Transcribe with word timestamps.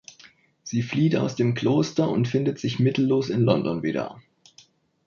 Sie 0.63 0.81
flieht 0.81 1.15
aus 1.15 1.35
dem 1.35 1.53
Kloster 1.53 2.09
und 2.09 2.27
findet 2.27 2.57
sich 2.57 2.79
mittellos 2.79 3.29
in 3.29 3.41
London 3.43 3.83
wieder. 3.83 4.19